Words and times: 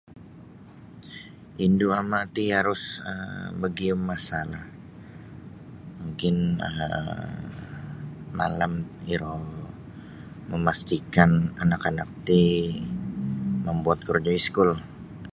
Indu 1.65 1.87
ama' 1.99 2.25
ti 2.33 2.43
harus 2.57 2.81
um 3.11 3.21
magiyum 3.59 4.01
masa 4.09 4.37
mungkin 5.99 6.35
malam 8.39 8.73
iro 9.13 9.35
memastikan 10.51 11.31
anak-anak 11.63 12.09
ti 12.27 12.43
membuat 13.65 13.99
korojo 14.07 14.31
iskul. 14.41 14.69